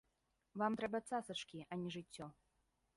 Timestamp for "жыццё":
1.99-2.25